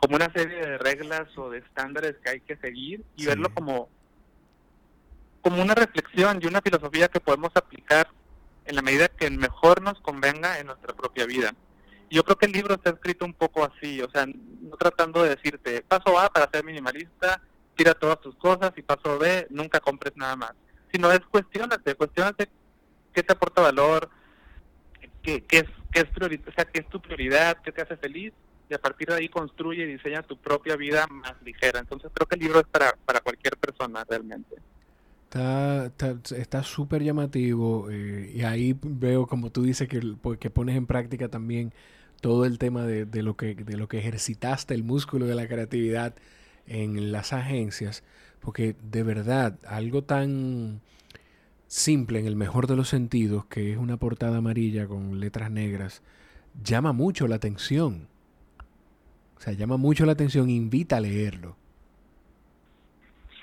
[0.00, 3.88] como una serie de reglas o de estándares que hay que seguir y verlo como,
[5.42, 8.08] como una reflexión y una filosofía que podemos aplicar
[8.64, 11.54] en la medida que mejor nos convenga en nuestra propia vida
[12.10, 15.36] yo creo que el libro está escrito un poco así, o sea, no tratando de
[15.36, 17.40] decirte, paso A para ser minimalista,
[17.76, 20.52] tira todas tus cosas y paso B, nunca compres nada más.
[20.92, 22.48] Sino es cuestionate, cuestionate
[23.12, 24.08] qué te aporta valor,
[25.22, 28.32] qué, qué es, qué es, o sea, qué es tu prioridad, qué te hace feliz,
[28.70, 31.80] y a partir de ahí construye y diseña tu propia vida más ligera.
[31.80, 34.56] Entonces creo que el libro es para, para cualquier persona realmente.
[35.30, 40.00] Está súper llamativo eh, y ahí veo, como tú dices, que,
[40.38, 41.72] que pones en práctica también
[42.20, 45.46] todo el tema de, de, lo que, de lo que ejercitaste el músculo de la
[45.48, 46.14] creatividad
[46.66, 48.02] en las agencias,
[48.40, 50.80] porque de verdad, algo tan,
[51.68, 56.02] simple en el mejor de los sentidos, que es una portada amarilla con letras negras,
[56.64, 58.08] llama mucho la atención.
[59.36, 61.56] O sea, llama mucho la atención, invita a leerlo.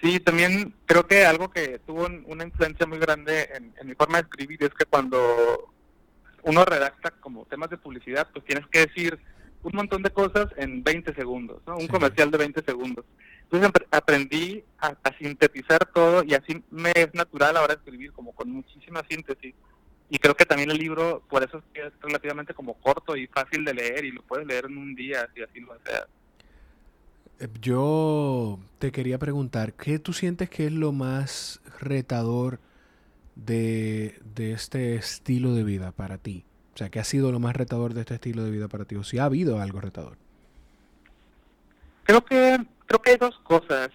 [0.01, 4.17] Sí, también creo que algo que tuvo una influencia muy grande en, en, mi forma
[4.17, 5.73] de escribir es que cuando
[6.45, 9.19] uno redacta como temas de publicidad, pues tienes que decir
[9.63, 11.75] un montón de cosas en 20 segundos, ¿no?
[11.75, 13.03] Un comercial de 20 segundos.
[13.49, 19.03] Entonces aprendí a, sintetizar todo y así me es natural ahora escribir como con muchísima
[19.09, 19.55] síntesis.
[20.07, 23.73] Y creo que también el libro, por eso es relativamente como corto y fácil de
[23.73, 26.07] leer y lo puedes leer en un día si así lo deseas.
[27.39, 32.59] Eh, yo te quería preguntar, ¿qué tú sientes que es lo más retador
[33.35, 36.45] de, de este estilo de vida para ti?
[36.73, 38.95] O sea, ¿qué ha sido lo más retador de este estilo de vida para ti?
[38.95, 40.17] O si ha habido algo retador.
[42.03, 43.89] Creo que, creo que hay dos cosas.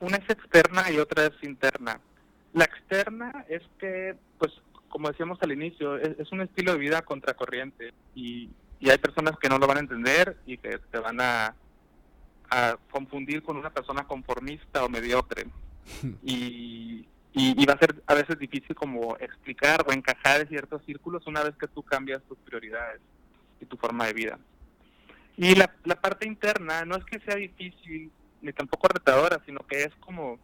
[0.00, 2.00] Una es externa y otra es interna.
[2.54, 4.52] La externa es que, pues,
[4.88, 8.48] como decíamos al inicio, es, un estilo de vida contracorriente y,
[8.80, 11.54] y hay personas que no lo van a entender y que te van a,
[12.50, 15.46] a confundir con una persona conformista o mediocre.
[16.24, 21.26] y, y, va a ser a veces difícil como explicar o encajar en ciertos círculos
[21.26, 23.00] una vez que tú cambias tus prioridades
[23.60, 24.38] y tu forma de vida.
[25.36, 28.10] Y la, la parte interna no es que sea difícil
[28.42, 30.38] ni tampoco retadora, sino que es como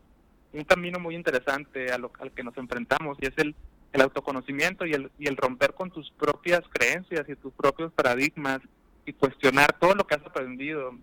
[0.52, 3.54] un camino muy interesante al que nos enfrentamos y es el,
[3.92, 8.60] el autoconocimiento y el, y el romper con tus propias creencias y tus propios paradigmas
[9.04, 10.94] y cuestionar todo lo que has aprendido.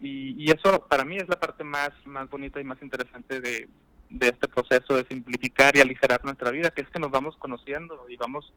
[0.00, 3.68] Y, y eso para mí es la parte más, más bonita y más interesante de,
[4.14, 8.06] de este proceso de simplificar y aligerar nuestra vida, que es que nos vamos conociendo
[8.08, 8.52] y vamos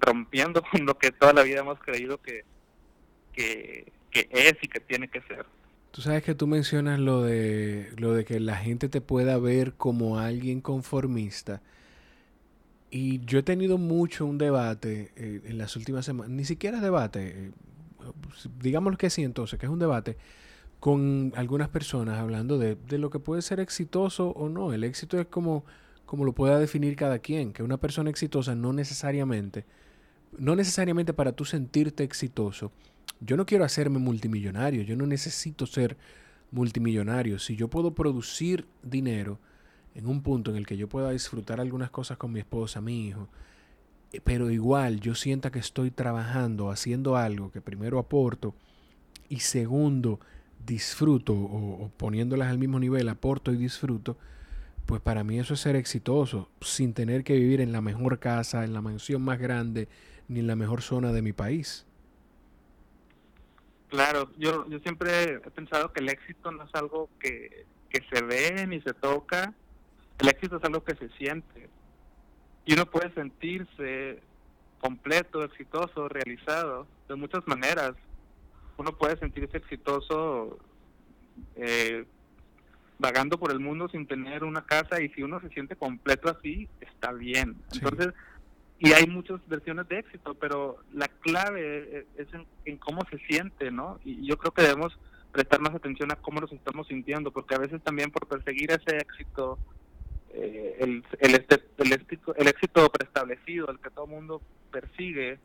[0.00, 2.44] rompiendo con lo que toda la vida hemos creído que,
[3.32, 5.46] que, es y que tiene que ser.
[5.90, 9.74] Tú sabes que tú mencionas lo de lo de que la gente te pueda ver
[9.74, 11.60] como alguien conformista.
[12.90, 17.28] Y yo he tenido mucho un debate eh, en las últimas semanas, ni siquiera debate,
[17.28, 17.50] eh,
[18.58, 20.16] digamos que sí entonces, que es un debate
[20.82, 24.72] con algunas personas hablando de, de, lo que puede ser exitoso o no.
[24.72, 25.64] El éxito es como,
[26.06, 29.64] como lo pueda definir cada quien, que una persona exitosa no necesariamente,
[30.36, 32.72] no necesariamente para tú sentirte exitoso.
[33.20, 35.96] Yo no quiero hacerme multimillonario, yo no necesito ser
[36.50, 37.38] multimillonario.
[37.38, 39.38] Si yo puedo producir dinero
[39.94, 43.06] en un punto en el que yo pueda disfrutar algunas cosas con mi esposa, mi
[43.06, 43.28] hijo,
[44.12, 48.56] eh, pero igual yo sienta que estoy trabajando, haciendo algo que primero aporto
[49.28, 50.18] y segundo
[50.66, 54.16] disfruto o, poniéndolas al mismo nivel, aporto y disfruto,
[54.86, 58.64] pues para mí eso es ser exitoso, sin tener que vivir en la mejor casa,
[58.64, 59.88] en la mansión más grande,
[60.28, 61.86] ni en la mejor zona de mi país.
[63.88, 68.22] Claro, yo, yo siempre he pensado que el éxito no es algo que, que se
[68.22, 69.52] ve ni se toca,
[70.18, 71.68] el éxito es algo que se siente.
[72.64, 74.20] Y uno puede sentirse
[74.80, 77.94] completo, exitoso, realizado, de muchas maneras
[78.76, 80.58] uno puede sentirse exitoso
[81.56, 82.04] eh,
[82.98, 86.68] vagando por el mundo sin tener una casa y si uno se siente completo así,
[86.80, 87.56] está bien.
[87.72, 88.14] Entonces,
[88.78, 92.28] y hay muchas versiones de éxito, pero la clave es
[92.64, 94.00] en, cómo se siente, ¿no?
[94.04, 94.98] Y yo creo que debemos
[95.30, 98.96] prestar más atención a cómo nos estamos sintiendo, porque a veces también por perseguir ese
[98.96, 99.58] éxito,
[100.34, 105.38] eh, el, el, este, el, éxito, el éxito preestablecido, el que todo mundo persigue,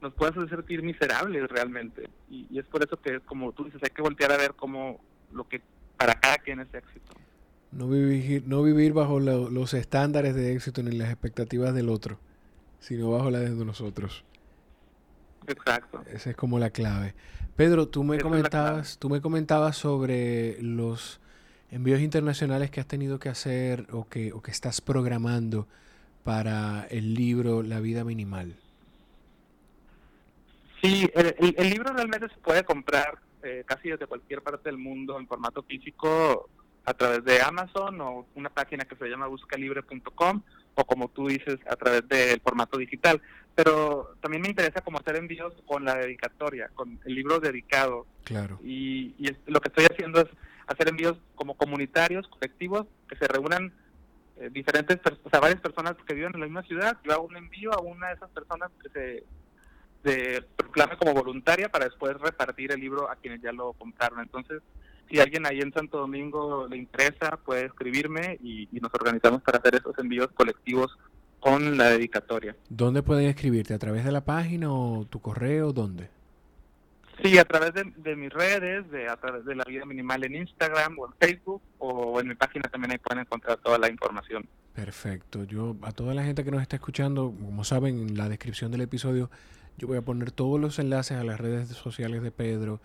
[0.00, 2.08] nos puede hacer sentir miserables realmente.
[2.30, 5.00] Y, es por eso que, como tú dices, hay que voltear a ver cómo
[5.32, 5.60] lo que
[5.96, 7.12] para cada quien es éxito.
[7.72, 12.18] No vivir, no vivir bajo los estándares de éxito ni las expectativas del otro,
[12.78, 14.24] sino bajo las de nosotros.
[15.46, 16.02] Exacto.
[16.06, 17.14] Esa es como la clave.
[17.56, 21.20] Pedro, tú me comentabas, tú me comentabas sobre los
[21.70, 25.66] envíos internacionales que has tenido que hacer o que, o que estás programando
[26.22, 28.56] para el libro La vida minimal.
[30.82, 35.26] Sí, el, libro realmente se puede comprar eh, casi desde cualquier parte del mundo en
[35.26, 36.48] formato físico
[36.84, 40.42] a través de Amazon o una página que se llama buscalibre.com
[40.74, 43.20] o como tú dices a través del formato digital.
[43.54, 48.06] Pero también me interesa como hacer envíos con la dedicatoria, con el libro dedicado.
[48.24, 48.60] Claro.
[48.62, 49.14] Y,
[49.46, 50.28] lo que estoy haciendo es
[50.66, 53.72] hacer envíos como comunitarios, colectivos, que se reúnan
[54.36, 56.98] eh, diferentes, o sea, varias personas que viven en la misma ciudad.
[57.02, 59.24] Yo hago un envío a una de esas personas que se
[60.06, 64.20] se proclame como voluntaria para después repartir el libro a quienes ya lo compraron.
[64.20, 64.62] Entonces,
[65.10, 69.74] si alguien ahí en Santo Domingo le interesa, puede escribirme y, nos organizamos para hacer
[69.74, 70.96] esos envíos colectivos
[71.40, 72.56] con la dedicatoria.
[72.68, 73.74] ¿Dónde pueden escribirte?
[73.74, 75.72] ¿A través de la página o tu correo?
[75.72, 76.08] ¿Dónde?
[77.22, 80.98] Sí, a través de, mis redes, de, a través de la vida minimal en Instagram
[80.98, 84.46] o en Facebook o en mi página también ahí pueden encontrar toda la información.
[84.74, 85.44] Perfecto.
[85.44, 88.82] Yo a toda la gente que nos está escuchando, como saben, en la descripción del
[88.82, 89.30] episodio
[89.78, 92.80] yo voy a poner todos los enlaces a las redes sociales de Pedro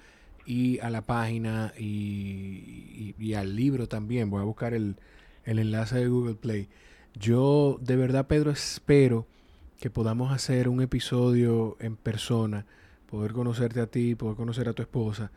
[0.45, 4.30] y a la página y, al libro también.
[4.30, 4.97] Voy a buscar el,
[5.45, 6.67] el enlace de Google Play.
[7.13, 9.27] Yo de verdad, Pedro, espero
[9.80, 12.65] que podamos hacer un episodio en persona,
[13.08, 15.32] poder conocerte a ti, poder conocer a tu esposa.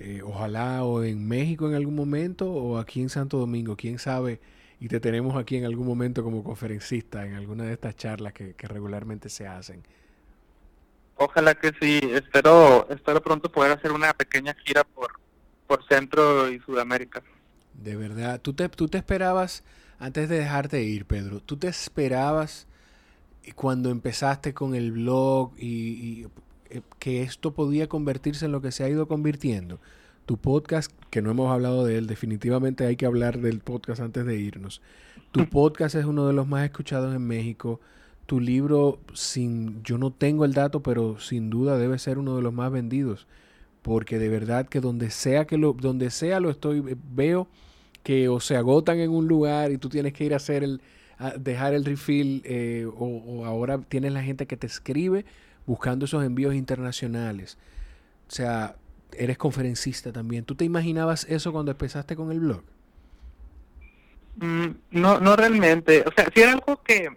[0.00, 4.40] Eh, ojalá o en México en algún momento o aquí en Santo Domingo, quién sabe.
[4.80, 8.54] Y te tenemos aquí en algún momento como conferencista en alguna de estas charlas que,
[8.68, 9.82] regularmente se hacen.
[11.18, 12.00] Ojalá que sí.
[12.12, 15.12] Espero, espero pronto poder hacer una pequeña gira por,
[15.66, 17.22] por Centro y Sudamérica.
[17.74, 19.64] De verdad, ¿tú te, tú te esperabas,
[19.98, 22.66] antes de dejarte ir, Pedro, tú te esperabas
[23.54, 26.26] cuando empezaste con el blog y,
[26.70, 29.80] eh, que esto podía convertirse en lo que se ha ido convirtiendo.
[30.26, 34.26] Tu podcast, que no hemos hablado de él, definitivamente hay que hablar del podcast antes
[34.26, 34.82] de irnos.
[35.32, 37.80] Tu podcast es uno de los más escuchados en México.
[38.28, 42.42] Tu libro, sin, yo no tengo el dato, pero sin duda debe ser uno de
[42.42, 43.26] los más vendidos.
[43.80, 47.48] Porque de verdad que donde sea que lo, donde sea lo estoy, veo
[48.02, 50.82] que o se agotan en un lugar y tú tienes que ir a hacer el,
[51.38, 55.24] dejar el refill eh, o, ahora tienes la gente que te escribe
[55.66, 57.56] buscando esos envíos internacionales.
[58.28, 58.76] O sea,
[59.12, 60.44] eres conferencista también.
[60.44, 62.62] ¿Tú te imaginabas eso cuando empezaste con el blog?
[64.36, 66.04] Mm, no, no realmente.
[66.06, 67.08] O sea, sí era algo que,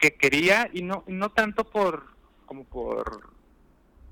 [0.00, 2.06] que quería y no, no tanto por
[2.46, 3.30] como por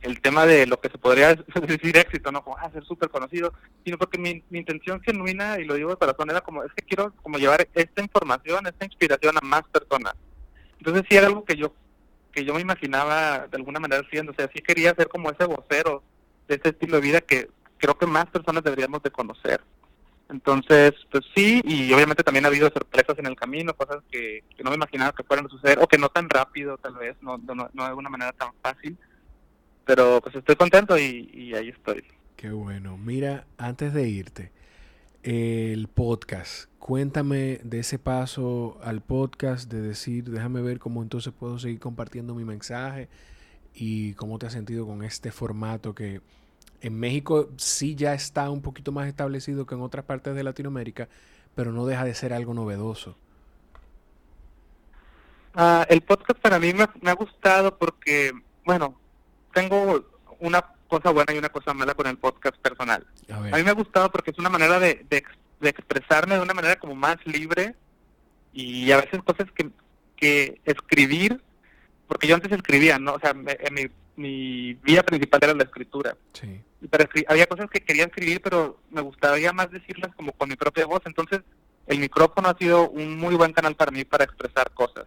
[0.02, 1.34] el tema de lo que se podría
[1.66, 2.44] decir éxito, ¿no?
[2.44, 3.52] Como ah, ser súper conocido,
[3.84, 7.12] sino porque mi, intención genuina, y lo digo de corazón, era como, es que quiero
[7.22, 10.14] como llevar esta información, esta inspiración a más personas.
[10.78, 11.72] Entonces sí era algo que yo
[12.30, 15.46] que yo me imaginaba de alguna manera haciendo, o sea, sí quería ser como ese
[15.46, 16.04] vocero
[16.46, 17.48] de ese estilo de vida que
[17.78, 19.60] creo que más personas deberíamos de conocer.
[20.28, 24.70] Entonces, pues sí, y obviamente también ha habido sorpresas en el camino, cosas que, no
[24.70, 27.68] me imaginaba que fueran a suceder, o que no tan rápido tal vez, no, no,
[27.72, 28.98] de una manera tan fácil
[29.88, 32.04] pero pues estoy contento y, ahí estoy.
[32.36, 32.98] Qué bueno.
[32.98, 34.52] Mira, antes de irte,
[35.22, 36.68] el podcast.
[36.78, 42.34] Cuéntame de ese paso al podcast, de decir, déjame ver cómo entonces puedo seguir compartiendo
[42.34, 43.08] mi mensaje
[43.72, 46.20] y cómo te has sentido con este formato que
[46.80, 51.08] en México sí ya está un poquito más establecido que en otras partes de Latinoamérica,
[51.54, 53.16] pero no deja de ser algo novedoso.
[55.54, 58.32] Ah, el podcast para mí me ha gustado porque,
[58.64, 58.96] bueno,
[59.52, 60.04] tengo
[60.38, 63.06] una cosa buena y una cosa mala con el podcast personal.
[63.30, 65.24] A, mí me ha gustado porque es una manera de, de,
[65.68, 67.74] expresarme de una manera como más libre
[68.52, 69.70] y a veces cosas que,
[70.16, 71.42] que escribir,
[72.06, 73.14] porque yo antes escribía, ¿no?
[73.14, 73.88] O sea, mi,
[74.18, 76.16] mi vía principal era la escritura.
[76.32, 76.60] Sí.
[76.90, 80.86] Pero había cosas que quería escribir, pero me gustaría más decirlas como con mi propia
[80.86, 81.02] voz.
[81.06, 81.40] Entonces,
[81.86, 85.06] el micrófono ha sido un muy buen canal para mí para expresar cosas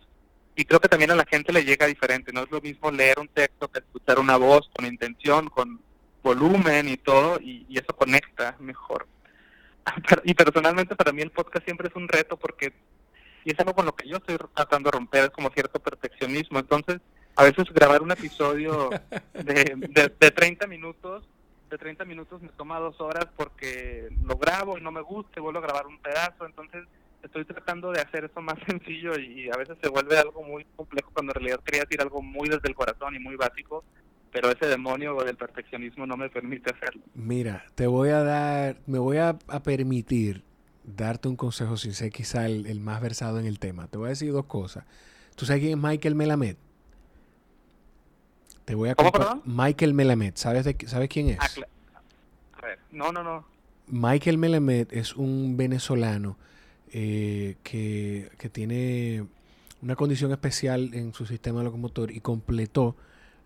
[0.55, 2.31] y creo que también a la gente le llega diferente.
[2.33, 5.81] No es lo mismo leer un texto que escuchar una voz con intención, con
[6.23, 9.07] volumen y todo, y, eso conecta mejor.
[10.23, 12.73] Y personalmente para mí el podcast siempre es un reto porque,
[13.43, 16.59] y es algo con lo que yo estoy tratando de romper, es como cierto perfeccionismo.
[16.59, 16.99] Entonces,
[17.41, 18.91] a veces grabar un episodio
[19.33, 21.23] de, de, de 30 minutos,
[21.71, 25.41] de 30 minutos me toma dos horas porque lo grabo y no me gusta, y
[25.41, 26.85] vuelvo a grabar un pedazo, entonces
[27.23, 31.09] estoy tratando de hacer eso más sencillo y a veces se vuelve algo muy complejo
[31.13, 33.83] cuando en realidad quería decir algo muy desde el corazón y muy básico,
[34.31, 37.01] pero ese demonio del perfeccionismo no me permite hacerlo.
[37.15, 40.43] Mira, te voy a dar, me voy a, permitir
[40.83, 43.87] darte un consejo sin ser quizá el, más versado en el tema.
[43.87, 44.85] Te voy a decir dos cosas.
[45.35, 46.55] ¿Tú sabes quién es Michael Melamed?
[48.65, 51.39] Te voy a ¿Cómo, Michael Melamed, ¿sabes, de, ¿sabes quién es?
[51.39, 51.47] Ah,
[52.53, 53.45] a ver, no, no, no.
[53.87, 56.37] Michael Melamed es un venezolano
[56.93, 59.25] eh, que, tiene
[59.81, 62.95] una condición especial en su sistema locomotor y completó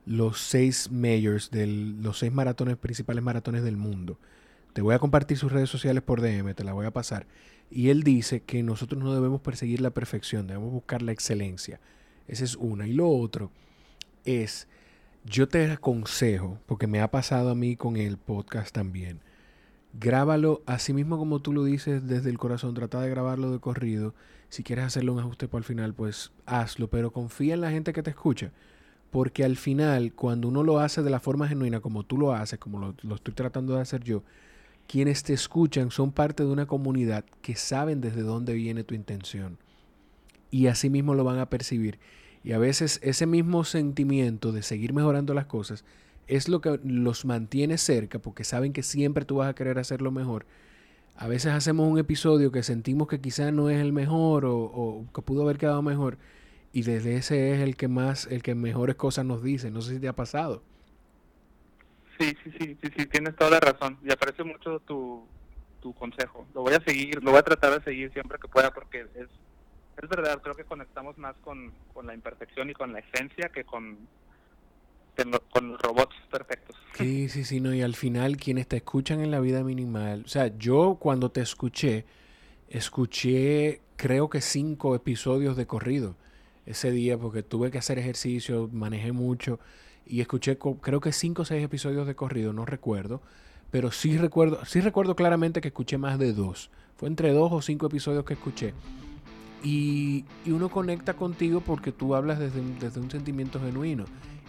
[0.05, 4.19] los seis majors, de los seis maratones, principales maratones del mundo.
[4.73, 7.25] Te voy a compartir sus redes sociales por DM, te la voy a pasar.
[7.71, 11.79] Y él dice que nosotros no debemos perseguir la perfección, debemos buscar la excelencia.
[12.27, 12.87] Esa es una.
[12.87, 13.51] Y lo otro
[14.25, 14.67] es,
[15.25, 19.19] yo te aconsejo, porque me ha pasado a mí con el podcast también,
[19.97, 22.73] Grábalo así mismo como tú lo dices desde el corazón.
[22.73, 24.13] Trata de grabarlo de corrido.
[24.49, 26.89] Si quieres hacerle un ajuste para el final, pues hazlo.
[26.89, 28.51] Pero confía en la gente que te escucha.
[29.09, 32.59] Porque al final, cuando uno lo hace de la forma genuina, como tú lo haces,
[32.59, 34.23] como lo, estoy tratando de hacer yo,
[34.87, 39.57] quienes te escuchan son parte de una comunidad que saben desde dónde viene tu intención.
[40.51, 41.99] Y así mismo lo van a percibir.
[42.45, 45.83] Y a veces ese mismo sentimiento de seguir mejorando las cosas
[46.27, 50.11] es lo que los mantiene cerca porque saben que siempre tú vas a querer hacerlo
[50.11, 50.45] mejor.
[51.17, 55.23] a veces hacemos un episodio que sentimos que quizás no es el mejor o, que
[55.23, 56.19] pudo haber quedado mejor
[56.71, 59.71] y desde ese es el que más, el que mejores cosas nos dice.
[59.71, 60.61] No sé si te ha pasado.
[62.19, 63.97] Sí, sí, sí, sí, tienes toda la razón.
[64.03, 65.25] Y aprecio mucho tu,
[65.81, 66.45] tu consejo.
[66.53, 69.29] Lo voy a seguir, lo voy a tratar de seguir siempre que pueda porque es,
[70.01, 73.63] es verdad, creo que conectamos más con, con la imperfección y con la esencia que
[73.63, 73.97] con
[75.49, 76.75] con robots perfectos.
[76.93, 80.27] Sí, sí, sí, no, y al final quienes te escuchan en la vida minimal, o
[80.27, 82.05] sea, yo cuando te escuché,
[82.69, 86.15] escuché creo que cinco episodios de corrido
[86.65, 89.59] ese día porque tuve que hacer ejercicio, manejé mucho
[90.05, 93.21] y escuché creo que cinco o seis episodios de corrido, no recuerdo,
[93.71, 96.69] pero sí recuerdo, sí recuerdo claramente que escuché más de dos.
[96.97, 98.73] Fue entre dos o cinco episodios que escuché.
[99.65, 102.61] Y, uno conecta contigo porque tú hablas desde,
[102.99, 104.05] un sentimiento genuino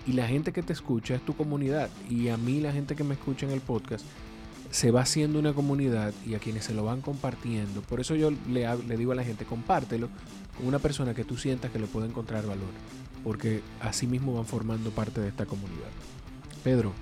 [0.07, 1.89] y la gente que te escucha es tu comunidad.
[2.11, 4.05] Y a mí la gente que me escucha en el podcast
[4.71, 7.81] se va haciendo una comunidad y a quienes se lo van compartiendo.
[7.81, 10.11] Por eso yo le, digo a la gente, compártelo
[10.59, 12.69] con una persona que tú sientas que le puede encontrar valor.
[13.25, 15.89] Porque así mismo van formando parte de esta comunidad.
[16.63, 16.93] Pedro,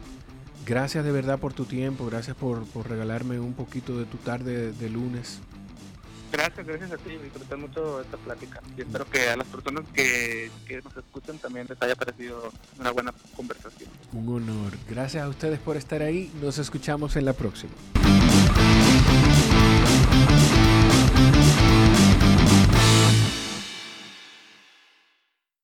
[0.64, 4.72] gracias de verdad por tu tiempo, gracias por, por regalarme un poquito de tu tarde
[4.72, 5.40] de lunes
[6.34, 7.10] Gracias, gracias a ti.
[7.22, 11.66] Disfruté mucho esta plática y espero que a las personas que, que nos escuchen también
[11.68, 13.88] les haya parecido una buena conversación.
[14.12, 14.72] Un honor.
[14.90, 16.32] Gracias a ustedes por estar ahí.
[16.42, 17.72] Nos escuchamos en la próxima.